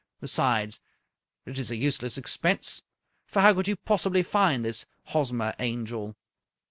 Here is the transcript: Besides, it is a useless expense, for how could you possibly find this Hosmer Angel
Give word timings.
Besides, 0.19 0.79
it 1.45 1.59
is 1.59 1.69
a 1.69 1.75
useless 1.75 2.17
expense, 2.17 2.81
for 3.27 3.39
how 3.43 3.53
could 3.53 3.67
you 3.67 3.75
possibly 3.75 4.23
find 4.23 4.65
this 4.65 4.87
Hosmer 5.09 5.53
Angel 5.59 6.15